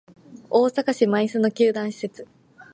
[0.49, 2.27] 大阪市・舞洲の球団施設